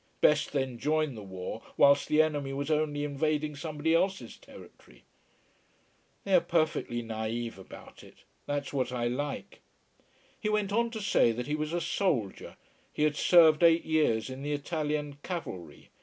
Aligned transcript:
Best 0.19 0.51
then 0.51 0.79
join 0.79 1.13
the 1.13 1.21
war 1.21 1.61
whilst 1.77 2.07
the 2.07 2.23
enemy 2.23 2.53
was 2.53 2.71
only 2.71 3.03
invading 3.03 3.55
somebody 3.55 3.93
else's 3.93 4.35
territory. 4.35 5.03
They 6.23 6.33
are 6.33 6.41
perfectly 6.41 7.03
naïve 7.03 7.59
about 7.59 8.03
it. 8.03 8.23
That's 8.47 8.73
what 8.73 8.91
I 8.91 9.07
like. 9.07 9.61
He 10.39 10.49
went 10.49 10.71
on 10.73 10.89
to 10.89 11.01
say 11.01 11.31
that 11.33 11.45
he 11.45 11.53
was 11.53 11.71
a 11.71 11.79
soldier: 11.79 12.57
he 12.91 13.03
had 13.03 13.15
served 13.15 13.61
eight 13.61 13.85
years 13.85 14.31
in 14.31 14.41
the 14.41 14.53
Italian 14.53 15.19
cavalry. 15.21 15.91